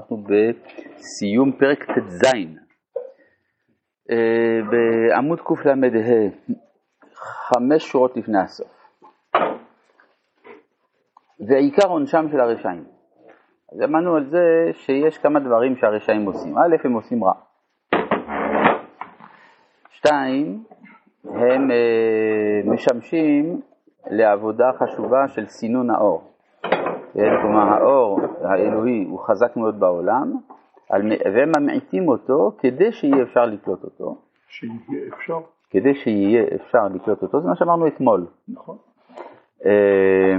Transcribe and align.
אנחנו 0.00 0.16
בסיום 0.16 1.52
פרק 1.52 1.84
ט"ז, 1.84 2.24
אה, 4.10 4.60
בעמוד 4.70 5.40
קל"ה, 5.40 5.74
חמש 7.14 7.82
שורות 7.84 8.16
לפני 8.16 8.38
הסוף. 8.38 8.86
ועיקר 11.48 11.88
עונשם 11.88 12.26
של 12.30 12.40
הרשעים. 12.40 12.84
אז 13.72 13.82
אמרנו 13.82 14.16
על 14.16 14.30
זה 14.30 14.70
שיש 14.72 15.18
כמה 15.18 15.40
דברים 15.40 15.76
שהרשעים 15.76 16.26
עושים. 16.26 16.58
א', 16.58 16.76
הם 16.84 16.92
עושים 16.92 17.24
רע. 17.24 17.32
שתיים, 19.90 20.64
הם 21.24 21.70
אה, 21.70 22.60
משמשים 22.64 23.60
לעבודה 24.10 24.70
חשובה 24.78 25.28
של 25.28 25.46
סינון 25.46 25.90
האור. 25.90 26.30
כן, 27.14 27.40
כלומר 27.42 27.74
האור 27.74 28.20
האלוהי 28.42 29.04
הוא 29.04 29.20
חזק 29.20 29.56
מאוד 29.56 29.80
בעולם, 29.80 30.32
והם 31.34 31.52
ממעיטים 31.58 32.08
אותו 32.08 32.52
כדי 32.58 32.92
שיהיה 32.92 33.22
אפשר 33.22 33.46
לקלוט 33.46 33.84
אותו. 33.84 34.16
שיהיה 34.48 35.08
אפשר. 35.14 35.38
כדי 35.70 35.94
שיהיה 35.94 36.44
אפשר 36.54 36.88
לקלוט 36.94 37.22
אותו, 37.22 37.40
זה 37.40 37.48
מה 37.48 37.56
שאמרנו 37.56 37.86
אתמול. 37.86 38.26
נכון. 38.48 38.76
אה, 39.66 40.36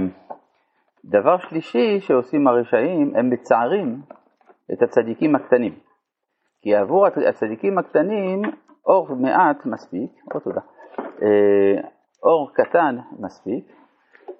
דבר 1.04 1.38
שלישי 1.38 2.00
שעושים 2.00 2.48
הרשעים, 2.48 3.12
הם 3.16 3.30
מצערים 3.30 4.00
את 4.72 4.82
הצדיקים 4.82 5.34
הקטנים. 5.34 5.72
כי 6.62 6.74
עבור 6.74 7.06
הצדיקים 7.06 7.78
הקטנים 7.78 8.42
אור 8.86 9.16
מעט 9.16 9.66
מספיק, 9.66 10.10
או 10.34 10.40
תודה, 10.40 10.60
אה, 10.98 11.88
אור 12.22 12.50
קטן 12.54 12.96
מספיק, 13.18 13.64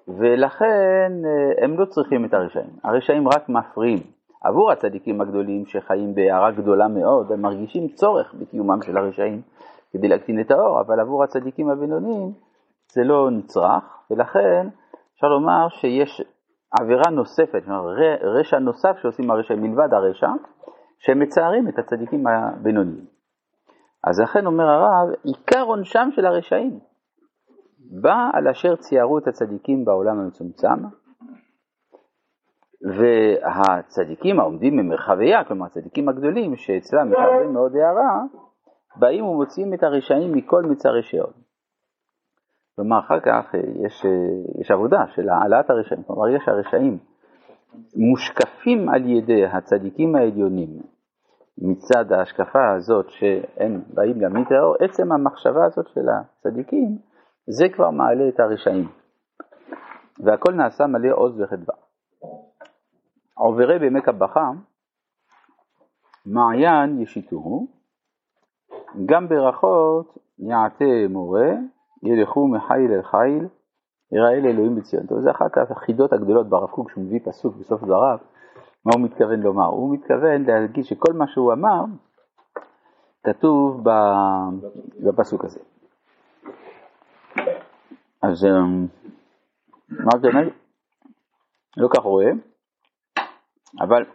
ולכן 0.07 1.11
אה, 1.25 1.63
הם 1.63 1.79
לא 1.79 1.85
צריכים 1.85 2.25
את 2.25 2.33
הרשעים. 2.33 2.69
הרשעים 2.83 3.27
רק 3.27 3.49
מפריעים. 3.49 3.99
עבור 4.43 4.71
הצדיקים 4.71 5.21
הגדולים 5.21 5.65
שחיים 5.65 6.15
בהערה 6.15 6.51
גדולה 6.51 6.87
מאוד, 6.87 7.31
הם 7.31 7.41
מרגישים 7.41 7.87
צורך 7.87 8.33
בקיומם 8.33 8.81
של 8.81 8.97
הרשעים 8.97 9.41
כדי 9.93 10.07
להקטין 10.07 10.41
את 10.41 10.51
האור, 10.51 10.81
אבל 10.81 10.99
עבור 10.99 11.23
הצדיקים 11.23 11.69
הבינוניים 11.69 12.33
זה 12.91 13.03
לא 13.03 13.31
נצרך, 13.31 14.03
ולכן 14.11 14.67
אפשר 15.15 15.27
לומר 15.27 15.67
שיש 15.69 16.21
עבירה 16.81 17.11
נוספת, 17.11 17.63
רשע 18.21 18.59
נוסף 18.59 18.97
שעושים 19.01 19.31
הרשעים 19.31 19.61
מלבד 19.61 19.93
הרשע, 19.93 20.29
שהם 20.99 21.19
מצערים 21.19 21.67
את 21.67 21.79
הצדיקים 21.79 22.27
הבינוניים. 22.27 23.05
אז 24.03 24.19
לכן 24.19 24.45
אומר 24.45 24.63
הרב, 24.63 25.09
עיקר 25.23 25.63
עונשם 25.63 26.09
של 26.11 26.25
הרשעים 26.25 26.79
בא 28.01 28.29
על 28.33 28.47
אשר 28.47 28.75
ציירו 28.75 29.17
את 29.17 29.27
הצדיקים 29.27 29.85
בעולם 29.85 30.19
המצומצם, 30.19 30.83
והצדיקים 32.97 34.39
העומדים 34.39 34.77
במרחביה, 34.77 35.43
כלומר 35.43 35.65
הצדיקים 35.65 36.09
הגדולים, 36.09 36.55
שאצלם 36.55 37.11
יש 37.11 37.17
מאוד 37.53 37.75
הערה, 37.75 38.21
באים 38.95 39.25
ומוציאים 39.25 39.73
את 39.73 39.83
הרשעים 39.83 40.31
מכל 40.31 40.63
מצרי 40.63 41.03
שאול. 41.03 41.33
כלומר, 42.75 42.99
אחר 42.99 43.19
כך 43.19 43.53
יש, 43.85 44.05
יש 44.61 44.71
עבודה 44.71 45.07
של 45.15 45.29
העלאת 45.29 45.69
הרשעים, 45.69 46.03
כלומר, 46.03 46.29
יש 46.29 46.47
הרשעים 46.47 46.97
מושקפים 47.95 48.89
על 48.89 49.09
ידי 49.09 49.45
הצדיקים 49.45 50.15
העליונים 50.15 50.69
מצד 51.57 52.11
ההשקפה 52.11 52.71
הזאת 52.75 53.09
שהם 53.09 53.81
באים 53.93 54.21
להמית 54.21 54.47
האור, 54.51 54.75
עצם 54.79 55.11
המחשבה 55.11 55.65
הזאת 55.65 55.87
של 55.87 56.05
הצדיקים 56.09 56.97
זה 57.47 57.69
כבר 57.69 57.89
מעלה 57.89 58.29
את 58.29 58.39
הרשעים. 58.39 58.87
והכל 60.19 60.53
נעשה 60.53 60.87
מלא 60.87 61.09
עוז 61.13 61.41
וחדווה. 61.41 61.75
עוברי 63.33 63.79
בעמק 63.79 64.09
הבכה, 64.09 64.51
מעיין 66.25 67.01
ישיתוהו, 67.01 67.67
גם 69.05 69.29
ברכות 69.29 70.17
יעטה 70.39 70.85
מורה, 71.09 71.51
ילכו 72.03 72.47
מחיל 72.47 72.91
אל 72.91 73.03
חיל, 73.03 73.47
יראה 74.11 74.39
לאלוהים 74.39 74.75
בציון. 74.75 75.07
טוב, 75.07 75.21
זה 75.21 75.31
אחת 75.31 75.57
החידות 75.71 76.13
הגדולות 76.13 76.49
ברב 76.49 76.69
קוק, 76.69 76.91
שהוא 76.91 77.03
מביא 77.03 77.19
פסוק 77.23 77.55
בסוף 77.55 77.83
דבריו, 77.83 78.17
מה 78.85 78.91
הוא 78.95 79.01
מתכוון 79.01 79.39
לומר? 79.39 79.65
הוא 79.65 79.93
מתכוון 79.93 80.43
להגיד 80.43 80.85
שכל 80.85 81.13
מה 81.13 81.27
שהוא 81.27 81.53
אמר, 81.53 81.83
כתוב 83.23 83.83
בפסוק 84.99 85.45
הזה. 85.45 85.59
אז 88.23 88.45
אמ, 88.45 88.87
מה 89.89 90.11
זה 90.21 90.27
אומר? 90.27 90.49
לא 91.77 91.87
כך 91.97 92.03
רואה, 92.03 92.31
אבל 93.81 94.05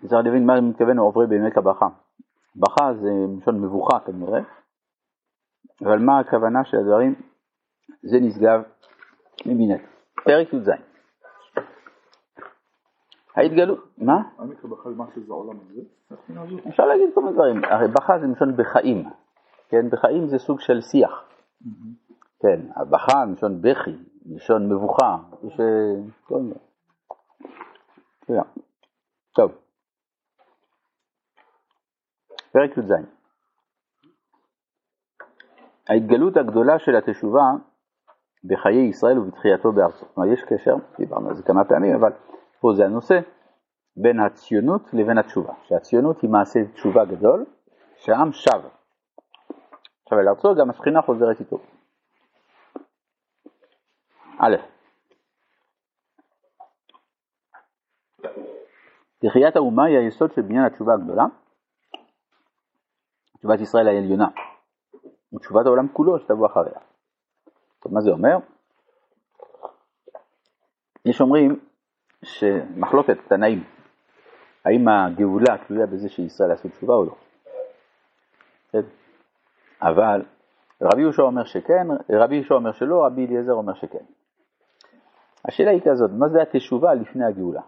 צריך 0.00 0.12
להבין 0.12 0.46
מה 0.46 0.60
מתכוון 0.60 0.98
עוברי 0.98 1.26
בעמק 1.26 1.58
הבכה. 1.58 1.86
בכה 2.56 2.94
זה 2.94 3.10
מלשון 3.28 3.60
מבוכה 3.60 4.00
כנראה, 4.06 4.40
אבל 5.82 5.98
מה 5.98 6.18
הכוונה 6.18 6.64
של 6.64 6.76
הדברים? 6.76 7.14
זה 8.02 8.16
נשגב 8.20 8.62
מבינת. 9.46 9.80
פרק 10.24 10.52
י"ז. 10.52 10.68
ההתגלות, 13.36 13.84
מה? 13.98 14.22
עמק 14.38 14.64
הבכה 14.64 14.88
מה 14.88 15.04
שזה 15.14 15.32
העולם 15.32 15.56
הזה? 15.60 15.80
אפשר 16.68 16.86
להגיד 16.86 17.08
כל 17.14 17.20
מיני 17.20 17.34
דברים. 17.34 17.64
הרי 17.64 17.88
בכה 17.88 18.18
זה 18.20 18.26
מלשון 18.26 18.56
בחיים. 18.56 19.04
כן, 19.68 19.90
בחיים 19.90 20.28
זה 20.28 20.38
סוג 20.38 20.60
של 20.60 20.80
שיח. 20.80 21.24
כן, 22.44 22.60
הבכה 22.76 23.24
מלשון 23.26 23.62
בכי, 23.62 23.96
מלשון 24.26 24.72
מבוכה, 24.72 25.16
מיני. 26.30 26.54
כן. 28.26 28.40
טוב. 29.34 29.52
פרק 32.52 32.78
י"ז 32.78 32.92
ההתגלות 35.88 36.36
הגדולה 36.36 36.78
של 36.78 36.96
התשובה 36.96 37.50
בחיי 38.44 38.88
ישראל 38.88 39.18
ובתחייתו 39.18 39.72
בארצו. 39.72 40.06
כלומר, 40.14 40.32
יש 40.32 40.42
קשר, 40.42 40.74
דיברנו 40.98 41.28
על 41.28 41.36
זה 41.36 41.42
כמה 41.42 41.64
פעמים, 41.64 41.94
אבל 41.94 42.12
פה 42.60 42.72
זה 42.76 42.84
הנושא, 42.84 43.20
בין 43.96 44.20
הציונות 44.20 44.82
לבין 44.92 45.18
התשובה. 45.18 45.52
שהציונות 45.62 46.22
היא 46.22 46.30
מעשה 46.30 46.60
תשובה 46.74 47.04
גדול, 47.04 47.46
שהעם 47.96 48.32
שב. 48.32 48.60
עכשיו 50.02 50.20
אל 50.20 50.28
ארצו, 50.28 50.54
גם 50.54 50.70
השכינה 50.70 51.02
חוזרת 51.02 51.40
איתו. 51.40 51.73
א', 54.38 54.56
תחיית 59.18 59.56
האומה 59.56 59.84
היא 59.84 59.98
היסוד 59.98 60.32
של 60.32 60.42
בניין 60.42 60.64
התשובה 60.64 60.94
הגדולה, 60.94 61.24
תשובת 63.38 63.60
ישראל 63.60 63.88
העליונה, 63.88 64.28
ותשובת 65.34 65.66
העולם 65.66 65.88
כולו 65.92 66.18
שתבוא 66.18 66.46
אחריה. 66.46 66.78
טוב, 67.80 67.94
מה 67.94 68.00
זה 68.00 68.10
אומר? 68.10 68.36
יש 71.04 71.20
אומרים 71.20 71.60
שמחלוקת 72.24 73.16
תנאים, 73.28 73.64
האם 74.64 74.88
הגאולה 74.88 75.66
תלויה 75.66 75.86
בזה 75.86 76.08
שישראל 76.08 76.50
יעשו 76.50 76.68
תשובה 76.68 76.94
או 76.94 77.04
לא. 77.04 77.14
אבל 79.82 80.22
רבי 80.82 81.00
יהושע 81.00 81.22
אומר 81.22 81.44
שכן, 81.44 81.86
רבי 82.10 82.34
יהושע 82.34 82.54
אומר 82.54 82.72
שלא, 82.72 83.06
רבי 83.06 83.26
אליעזר 83.26 83.52
אומר 83.52 83.74
שכן. 83.74 84.04
השאלה 85.48 85.70
היא 85.70 85.80
כזאת, 85.84 86.10
מה 86.18 86.28
זה 86.28 86.42
התשובה 86.42 86.94
לפני 86.94 87.24
הגאולה? 87.24 87.62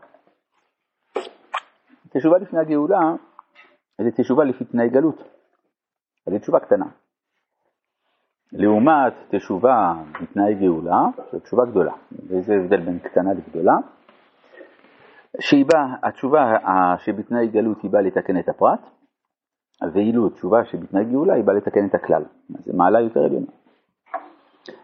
תשובה 2.09 2.39
לפני 2.39 2.61
הגאולה 2.61 3.01
זה 4.01 4.11
תשובה 4.11 4.45
לפי 4.45 4.65
תנאי 4.65 4.89
גלות, 4.89 5.23
זה 6.27 6.39
תשובה 6.39 6.61
קטנה. 6.61 6.87
לעומת 8.53 9.13
תשובה 9.29 9.95
בתנאי 10.23 10.55
גאולה, 10.55 11.01
זו 11.33 11.41
תשובה 11.41 11.65
גדולה, 11.65 11.93
וזה 12.13 12.55
הבדל 12.55 12.81
בין 12.81 12.99
קטנה 12.99 13.33
לגדולה, 13.33 13.75
שהיא 15.41 15.65
באה, 15.67 15.95
התשובה 16.03 16.39
שבתנאי 16.99 17.49
גלות 17.49 17.83
היא 17.83 17.91
באה 17.91 18.03
לתקן 18.03 18.39
את 18.39 18.49
הפרט, 18.49 18.81
ואילו 19.93 20.29
תשובה 20.29 20.65
שבתנאי 20.65 21.05
גאולה 21.05 21.34
היא 21.34 21.45
באה 21.45 21.55
לתקן 21.55 21.87
את 21.87 21.95
הכלל, 21.95 22.22
זה 22.49 22.72
מעלה 22.77 23.01
יותר 23.01 23.21
עליונה. 23.21 23.51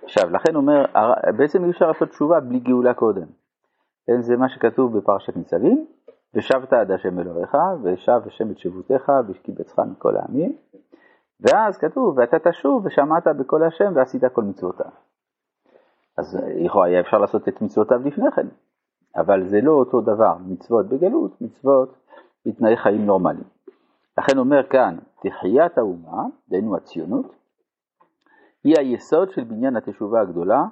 עכשיו, 0.02 0.30
לכן 0.30 0.56
אומר, 0.56 0.84
בעצם 1.36 1.64
אי 1.64 1.70
אפשר 1.70 1.86
לעשות 1.86 2.08
תשובה 2.08 2.40
בלי 2.40 2.58
גאולה 2.58 2.94
קודם. 2.94 3.26
כן, 4.06 4.20
זה 4.20 4.36
מה 4.36 4.48
שכתוב 4.48 4.98
בפרשת 4.98 5.36
ניצבים, 5.36 5.86
ושבת 6.34 6.72
עד 6.72 6.90
השם 6.90 7.18
אלוהיך, 7.18 7.56
ושב 7.82 8.20
השם 8.26 8.50
את 8.50 8.58
שבותיך, 8.58 9.12
ושקיבצך 9.28 9.78
מכל 9.78 10.16
העמים. 10.16 10.56
ואז 11.40 11.78
כתוב, 11.78 12.18
ואתה 12.18 12.38
תשוב 12.38 12.86
ושמעת 12.86 13.26
בקול 13.26 13.64
השם 13.64 13.92
ועשית 13.94 14.24
כל 14.32 14.42
מצוותיו. 14.42 14.90
אז 16.18 16.38
לכאורה 16.64 16.86
היה 16.86 17.00
אפשר 17.00 17.18
לעשות 17.18 17.48
את 17.48 17.62
מצוותיו 17.62 18.00
לפני 18.04 18.30
כן, 18.36 18.46
אבל 19.16 19.48
זה 19.48 19.60
לא 19.60 19.72
אותו 19.72 20.00
דבר, 20.00 20.36
מצוות 20.46 20.88
בגלות, 20.88 21.40
מצוות 21.40 21.96
בתנאי 22.46 22.76
חיים 22.76 23.06
נורמליים. 23.06 23.44
לכן 24.18 24.38
אומר 24.38 24.66
כאן, 24.70 24.98
תחיית 25.22 25.78
האומה, 25.78 26.22
דהיינו 26.48 26.76
הציונות, 26.76 27.41
היא 28.64 28.74
היסוד 28.78 29.30
של 29.30 29.44
בניין 29.44 29.76
התשובה 29.76 30.20
הגדולה, 30.20 30.64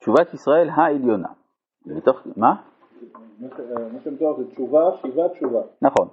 תשובת 0.00 0.34
ישראל 0.34 0.68
העליונה. 0.70 1.28
ובתוך, 1.86 2.20
מה? 2.36 2.62
מה 3.92 4.00
שמתואר 4.04 4.36
זה 4.36 4.50
תשובה, 4.50 4.80
שיבה, 5.02 5.28
תשובה. 5.28 5.60
נכון. 5.82 6.08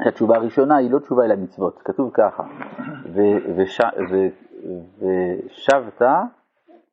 התשובה 0.00 0.36
הראשונה 0.36 0.76
היא 0.76 0.90
לא 0.90 0.98
תשובה 0.98 1.24
אל 1.24 1.30
המצוות, 1.30 1.78
כתוב 1.84 2.10
ככה, 2.14 2.42
ושבת 5.50 6.02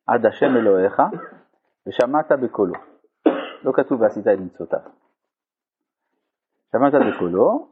עד 0.06 0.26
השם 0.26 0.56
אלוהיך 0.56 1.02
ושמעת 1.86 2.32
בקולו. 2.32 2.74
לא 3.64 3.72
כתוב 3.72 4.00
ועשית 4.00 4.26
את 4.26 4.38
מצוותיו. 4.38 4.80
שמעת 6.72 6.92
בקולו, 6.94 7.68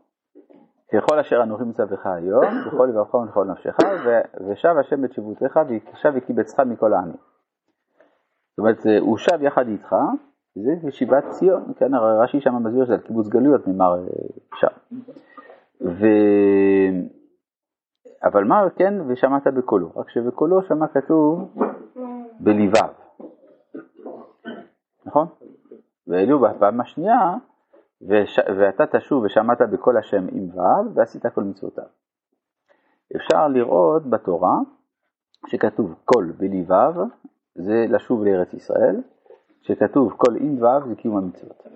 ככל 0.95 1.19
אשר 1.19 1.43
אנוכי 1.43 1.65
מצווך 1.65 2.07
היום, 2.07 2.45
בכל 2.67 2.87
לבבך 2.87 3.15
ולכל 3.15 3.45
נפשך, 3.45 3.77
ושב 4.49 4.75
השם 4.81 5.05
את 5.05 5.13
שבותיך 5.13 5.61
ושב 5.93 6.13
וקיבצך 6.15 6.61
מכל 6.61 6.93
העמים. 6.93 7.17
זאת 8.51 8.59
אומרת, 8.59 8.87
הוא 9.01 9.19
שב 9.19 9.43
יחד 9.43 9.69
איתך, 9.69 9.97
זה 10.55 10.91
שיבת 10.91 11.25
ציון, 11.31 11.73
כן, 11.77 11.95
הרי 11.95 12.19
רש"י 12.19 12.41
שם 12.41 12.67
מסביר 12.67 12.85
שזה 12.85 12.95
על 12.95 13.01
קיבוץ 13.01 13.29
גלויות 13.29 13.69
נאמר 13.69 13.95
אה, 13.95 14.05
שם. 14.55 14.99
ו... 15.81 16.07
אבל 18.25 18.45
מה 18.45 18.67
כן, 18.77 18.95
ושמעת 19.09 19.47
בקולו, 19.47 19.93
רק 19.97 20.11
שבקולו 20.11 20.63
שמה 20.63 20.89
כתוב 20.89 21.55
בליבב, 22.41 22.93
נכון? 25.07 25.27
ואלו 26.07 26.41
בפעם 26.41 26.81
השנייה, 26.81 27.35
וש... 28.09 28.39
ואתה 28.59 28.87
תשוב 28.87 29.25
ושמעת 29.25 29.61
בקול 29.61 29.97
השם 29.97 30.27
עם 30.33 30.59
ו' 30.59 30.95
ועשית 30.95 31.27
כל 31.27 31.43
מצוותיו. 31.43 31.85
אפשר 33.17 33.49
לראות 33.49 34.07
בתורה 34.11 34.59
שכתוב 35.47 35.95
קול 36.05 36.33
בליבב, 36.39 36.95
זה 37.55 37.87
לשוב 37.89 38.25
לארץ 38.25 38.55
ישראל, 38.55 39.01
שכתוב 39.63 40.13
כל 40.17 40.37
עם 40.37 40.63
ו' 40.63 40.89
זה 40.89 40.95
קיום 40.95 41.17
המצוות. 41.17 41.67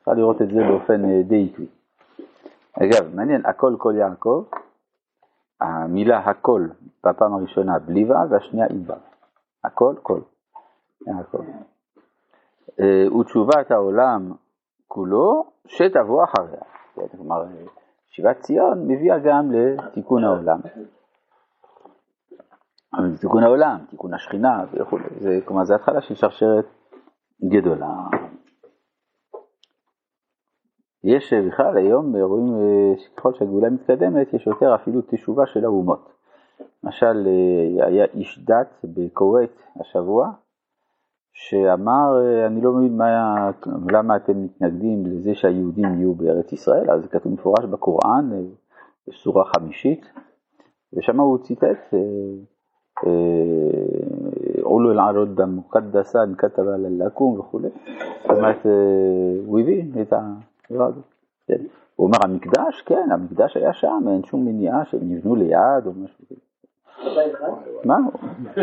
אפשר 0.00 0.12
לראות 0.12 0.42
את 0.42 0.48
זה 0.48 0.60
באופן 0.68 1.04
אה, 1.04 1.22
די 1.22 1.48
עקבי. 1.52 1.66
אגב, 2.72 3.14
מעניין, 3.14 3.46
הכל 3.46 3.74
כל 3.78 3.94
יעקב, 3.96 4.44
המילה 5.60 6.18
הכל 6.18 6.68
בפעם 7.06 7.34
הראשונה 7.34 7.78
בלי 7.78 8.04
ו' 8.04 8.30
והשנייה 8.30 8.66
עם 8.70 8.82
ו'. 8.86 8.92
הכל 9.64 9.94
כל 10.02 10.20
יעקב. 11.06 11.44
אה, 12.80 13.16
ותשובת 13.20 13.70
העולם 13.70 14.32
כולו 14.88 15.44
שתבוא 15.66 16.24
אחריה. 16.24 16.60
כלומר, 17.10 17.44
שיבת 18.10 18.40
ציון 18.40 18.86
מביאה 18.86 19.18
גם 19.18 19.52
לתיקון 19.52 20.24
העולם. 20.24 20.60
תיקון 23.20 23.42
העולם, 23.42 23.78
תיקון 23.90 24.14
השכינה 24.14 24.64
וכו', 24.72 24.98
זה, 25.20 25.40
כלומר 25.44 25.64
זה 25.64 25.74
התחלה 25.74 26.00
של 26.00 26.14
שרשרת 26.14 26.66
גדולה. 27.44 27.94
יש 31.04 31.32
בכלל 31.32 31.76
היום 31.76 32.16
רואים 32.16 32.46
שככל 32.96 33.34
שהגאולה 33.34 33.70
מתקדמת 33.70 34.34
יש 34.34 34.46
יותר 34.46 34.74
אפילו 34.74 35.00
תשובה 35.10 35.46
של 35.46 35.64
האומות. 35.64 36.08
למשל 36.84 37.28
היה 37.86 38.04
איש 38.04 38.38
דת 38.44 38.84
בכווית 38.84 39.62
השבוע 39.80 40.30
שאמר 41.32 42.18
אני 42.46 42.60
לא 42.60 42.72
מבין 42.72 42.96
מה, 42.96 43.50
למה 43.92 44.16
אתם 44.16 44.44
מתנגדים 44.44 45.06
לזה 45.06 45.34
שהיהודים 45.34 45.94
יהיו 45.94 46.14
בארץ 46.14 46.52
ישראל, 46.52 46.90
אז 46.90 47.02
זה 47.02 47.08
כתוב 47.08 47.32
מפורש 47.32 47.64
בקוראן, 47.64 48.30
בסורה 49.08 49.44
חמישית, 49.44 50.06
ושם 50.92 51.20
הוא 51.20 51.38
ציטט 51.38 51.94
עולו 54.62 54.92
אל-ערוד 54.92 55.40
המוקדסה 55.40 56.18
כתב 56.38 56.62
על 56.62 56.86
לקום 57.06 57.38
וכולי. 57.38 57.68
זאת 58.22 58.30
אומרת, 58.30 58.66
הוא 59.46 59.60
הביא 59.60 59.84
את 60.02 60.12
הדבר 60.12 60.84
הזה. 60.84 61.00
כן. 61.46 61.62
הוא 61.96 62.06
אומר, 62.06 62.18
המקדש, 62.24 62.82
כן, 62.86 63.08
המקדש 63.12 63.56
היה 63.56 63.72
שם, 63.72 64.04
אין 64.08 64.24
שום 64.24 64.44
מניעה 64.44 64.84
שהם 64.84 65.00
נבנו 65.02 65.34
ליד 65.34 65.86
או 65.86 65.92
משהו 65.92 66.24
כזה. 66.26 66.40
מה? 67.84 67.96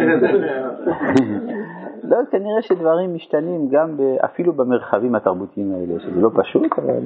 לא, 2.09 2.17
כנראה 2.31 2.61
שדברים 2.61 3.13
משתנים 3.13 3.69
גם 3.69 3.97
אפילו 4.25 4.53
במרחבים 4.53 5.15
התרבותיים 5.15 5.73
האלה, 5.73 5.99
שזה 5.99 6.21
לא 6.21 6.29
פשוט, 6.35 6.71
אבל... 6.77 6.99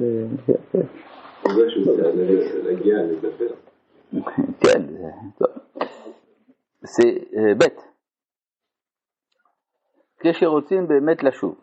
כן, 4.60 4.82
טוב. 5.38 5.48
זה 6.80 7.02
ב' 7.58 7.64
כשרוצים 10.20 10.88
באמת 10.88 11.22
לשוב, 11.22 11.54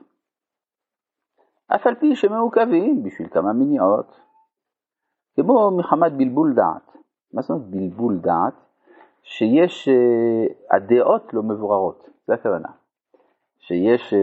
אף 1.75 1.87
על 1.87 1.95
פי 1.95 2.15
שמעוכבים 2.15 3.03
בשביל 3.03 3.27
כמה 3.27 3.53
מניעות, 3.53 4.15
כמו 5.35 5.77
מחמת 5.77 6.11
בלבול 6.17 6.53
דעת. 6.55 6.97
מה 7.33 7.41
זאת 7.41 7.49
אומרת 7.49 7.69
בלבול 7.69 8.17
דעת? 8.17 8.66
שיש, 9.29 9.89
הדעות 10.71 11.33
לא 11.33 11.43
מבוררות, 11.43 12.09
זה 12.27 12.33
הכוונה. 12.33 12.69
שיש 13.59 14.13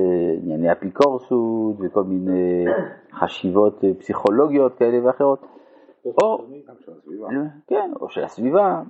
ענייני 0.42 0.72
אפיקורסות 0.72 1.76
וכל 1.80 2.04
מיני 2.04 2.64
חשיבות 3.12 3.84
פסיכולוגיות 3.98 4.74
כאלה 4.78 5.06
ואחרות, 5.06 5.40
או, 6.22 6.46
כן, 7.66 7.90
או 8.00 8.08
של 8.08 8.24
הסביבה, 8.24 8.82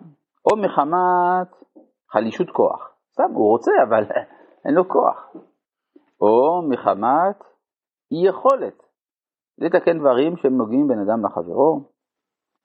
או 0.53 0.57
מחמת 0.57 1.49
חלישות 2.11 2.51
כוח. 2.51 2.95
סתם, 3.13 3.31
הוא 3.35 3.49
רוצה, 3.49 3.73
אבל 3.89 4.05
אין 4.65 4.75
לו 4.75 4.89
כוח. 4.89 5.37
או 6.21 6.63
מחמת 6.69 7.45
אי 8.13 8.29
יכולת 8.29 8.83
לתקן 9.59 9.99
דברים 9.99 10.37
שהם 10.37 10.57
נוגעים 10.57 10.89
בין 10.89 10.99
אדם 10.99 11.25
לחברו. 11.25 11.81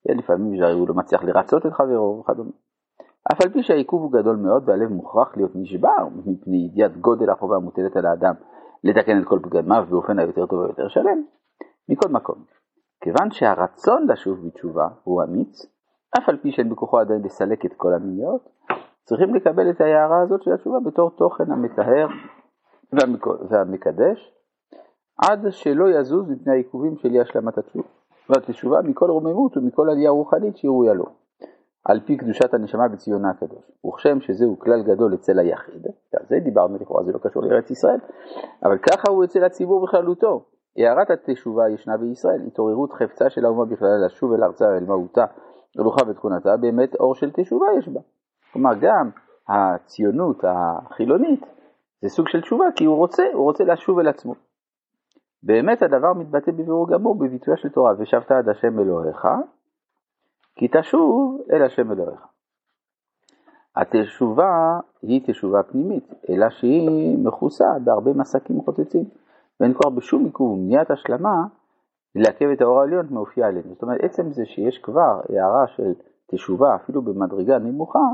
כן, 0.04 0.18
לפעמים 0.18 0.62
הוא 0.62 0.88
לא 0.88 0.94
מצליח 0.94 1.22
לרצות 1.22 1.66
את 1.66 1.72
חברו 1.72 2.20
וכדומה. 2.20 2.50
אף 3.32 3.44
על 3.44 3.52
פי 3.52 3.62
שהעיכוב 3.62 4.02
הוא 4.02 4.12
גדול 4.12 4.36
מאוד 4.36 4.68
והלב 4.68 4.88
מוכרח 4.88 5.36
להיות 5.36 5.50
נשבר 5.54 6.08
מפני 6.26 6.56
ידיעת 6.56 6.96
גודל 6.96 7.30
החובה 7.30 7.56
המוטלת 7.56 7.96
על 7.96 8.06
האדם 8.06 8.34
לתקן 8.84 9.20
את 9.20 9.26
כל 9.26 9.38
פגמיו 9.42 9.86
באופן 9.90 10.18
היותר 10.18 10.46
טוב 10.46 10.60
ויותר 10.60 10.88
שלם, 10.88 11.22
מכל 11.88 12.08
מקום. 12.08 12.44
כיוון 13.00 13.30
שהרצון 13.30 14.06
לשוב 14.08 14.46
בתשובה 14.46 14.88
הוא 15.04 15.22
אמיץ, 15.22 15.66
אף 16.18 16.28
על 16.28 16.36
פי 16.36 16.52
שאין 16.52 16.68
בכוחו 16.68 16.98
עדיין 16.98 17.22
לסלק 17.22 17.64
את 17.64 17.72
כל 17.76 17.94
המיניות, 17.94 18.48
צריכים 19.04 19.34
לקבל 19.34 19.70
את 19.70 19.80
ההערה 19.80 20.22
הזאת 20.22 20.42
של 20.42 20.52
התשובה 20.52 20.80
בתור 20.80 21.10
תוכן 21.10 21.52
המטהר 21.52 22.08
והמקדש, 23.50 24.34
עד 25.18 25.40
שלא 25.50 25.90
יזוז 25.90 26.28
מפני 26.28 26.52
העיכובים 26.52 26.96
של 26.96 27.08
אי 27.08 27.20
השלמת 27.20 27.58
התשובה. 27.58 27.88
והתשובה 28.28 28.82
מכל 28.82 29.10
רוממות 29.10 29.56
ומכל 29.56 29.90
עלייה 29.90 30.10
רוחנית 30.10 30.56
שהיא 30.56 30.68
ראויה 30.68 30.94
לו. 30.94 31.04
על 31.84 32.00
פי 32.00 32.16
קדושת 32.16 32.54
הנשמה 32.54 32.88
בציונה 32.88 33.30
הקדוש. 33.30 33.70
וכשם 33.86 34.20
שזהו 34.20 34.58
כלל 34.58 34.82
גדול 34.82 35.14
אצל 35.14 35.38
היחיד, 35.38 35.86
על 36.16 36.26
זה 36.28 36.36
דיברנו 36.44 36.76
לכאורה, 36.80 37.04
זה 37.04 37.12
לא 37.12 37.18
קשור 37.18 37.42
לארץ 37.42 37.70
ישראל, 37.70 37.98
אבל 38.64 38.78
ככה 38.78 39.10
הוא 39.10 39.24
אצל 39.24 39.44
הציבור 39.44 39.86
בכללותו. 39.86 40.44
הערת 40.76 41.10
התשובה 41.10 41.68
ישנה 41.68 41.96
בישראל, 41.96 42.40
התעוררות 42.46 42.92
חפצה 42.92 43.30
של 43.30 43.44
האומה 43.44 43.64
בכלל 43.64 44.04
לשוב 44.06 44.32
אל 44.32 44.44
ארצה 44.44 44.64
ואל 44.64 44.84
מהותה, 44.84 45.24
רוחה 45.78 46.00
ותכונתה, 46.08 46.56
באמת 46.56 46.94
אור 46.94 47.14
של 47.14 47.30
תשובה 47.30 47.66
יש 47.78 47.88
בה. 47.88 48.00
כלומר 48.52 48.70
גם 48.80 49.10
הציונות 49.48 50.44
החילונית 50.44 51.40
זה 52.02 52.08
סוג 52.08 52.28
של 52.28 52.40
תשובה 52.40 52.64
כי 52.76 52.84
הוא 52.84 52.96
רוצה, 52.96 53.22
הוא 53.34 53.44
רוצה 53.44 53.64
לשוב 53.64 53.98
אל 53.98 54.08
עצמו. 54.08 54.34
באמת 55.42 55.82
הדבר 55.82 56.12
מתבטא 56.12 56.52
בבירור 56.52 56.88
גמור 56.90 57.18
בביטויה 57.18 57.56
של 57.56 57.68
תורה, 57.68 57.92
ושבת 57.98 58.30
עד 58.30 58.48
השם 58.48 58.78
אלוהיך, 58.78 59.26
כי 60.60 60.68
תשוב 60.68 61.40
אל 61.52 61.62
השם 61.62 61.92
אלוהיך. 61.92 62.20
התשובה 63.76 64.80
היא 65.02 65.20
תשובה 65.26 65.62
פנימית, 65.62 66.14
אלא 66.30 66.50
שהיא 66.50 67.18
מכוסה 67.18 67.64
בהרבה 67.84 68.12
מסקים 68.12 68.60
חוצצים, 68.60 69.04
ואין 69.60 69.74
כבר 69.74 69.90
בשום 69.90 70.24
עיכוב 70.24 70.50
ומניעת 70.50 70.90
השלמה 70.90 71.44
לעכב 72.14 72.46
את 72.52 72.60
האור 72.60 72.80
העליון 72.80 73.06
מאופייה 73.10 73.48
עלינו. 73.48 73.68
זאת 73.74 73.82
אומרת, 73.82 74.00
עצם 74.02 74.32
זה 74.32 74.44
שיש 74.46 74.78
כבר 74.78 75.20
הערה 75.28 75.66
של 75.66 75.92
תשובה, 76.26 76.74
אפילו 76.74 77.02
במדרגה 77.02 77.58
נמוכה, 77.58 78.08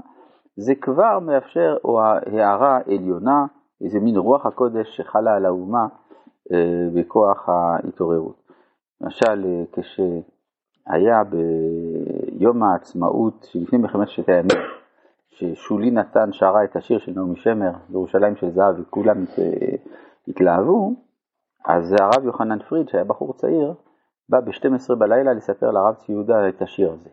זה 0.56 0.74
כבר 0.74 1.18
מאפשר, 1.18 1.76
או 1.84 2.00
הערה 2.00 2.80
עליונה, 2.86 3.46
איזה 3.80 4.00
מין 4.00 4.16
רוח 4.16 4.46
הקודש 4.46 4.96
שחלה 4.96 5.36
על 5.36 5.46
האומה 5.46 5.86
אה, 6.52 6.88
בכוח 6.94 7.48
ההתעוררות. 7.48 8.42
למשל, 9.00 9.44
אה, 9.44 9.64
כשהיה 9.72 11.22
ביום 12.36 12.62
העצמאות 12.62 13.44
שלפני 13.44 13.78
מלחמת 13.78 14.08
ששת 14.08 14.28
הימים, 14.28 14.58
ששולי 15.28 15.90
נתן 15.90 16.32
שרה 16.32 16.64
את 16.64 16.76
השיר 16.76 16.98
של 16.98 17.12
נעמי 17.12 17.36
שמר, 17.36 17.72
בירושלים 17.88 18.36
של 18.36 18.50
זהב, 18.50 18.80
וכולם 18.80 19.24
התלהבו, 20.28 20.92
אז 21.66 21.94
הרב 22.00 22.24
יוחנן 22.24 22.58
פריד, 22.58 22.88
שהיה 22.88 23.04
בחור 23.04 23.32
צעיר, 23.32 23.74
בא 24.28 24.40
ב-12 24.40 24.94
בלילה 24.94 25.32
לספר 25.32 25.70
לרב 25.70 25.94
ציודה 25.94 26.48
את 26.48 26.62
השיר 26.62 26.92
הזה. 26.92 27.10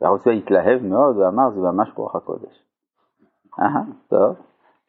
והרב 0.00 0.18
ציודה 0.18 0.38
התלהב 0.38 0.82
מאוד 0.82 1.16
ואמר, 1.16 1.50
זה 1.50 1.60
ממש 1.60 1.88
רוח 1.96 2.16
הקודש. 2.16 2.64
אהה, 3.60 3.82
טוב, 4.08 4.36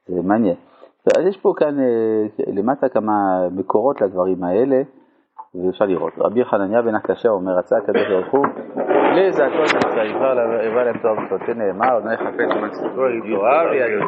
זה 0.08 0.22
מעניין. 0.22 0.56
אז 1.18 1.26
יש 1.26 1.38
פה 1.38 1.54
כאן 1.58 1.80
אה, 1.80 2.26
למטה 2.48 2.90
כמה 2.90 3.48
מקורות 3.52 4.02
לדברים 4.02 4.44
האלה, 4.44 4.82
ואפשר 5.64 5.86
לראות. 5.86 6.14
רבי 6.18 6.46
חנניה 6.46 6.82
בן 6.82 6.96
הקשה 6.96 7.30
אומר, 7.30 7.58
רצה 7.58 7.78
הקדוש 7.78 8.08
ברוך 8.08 8.28
הוא, 8.32 8.46
לזעקות 9.16 9.76
מצעיבר 9.76 10.60
איבה 10.62 10.84
להם 10.84 10.98
תואר 10.98 11.14
בסוד, 11.26 11.42
שנאמר, 11.48 11.98
אדוני 11.98 12.18
חפץ 12.18 12.50
ומצוותו 12.56 13.08
יתואר 13.10 13.68
וידעו. 13.72 14.04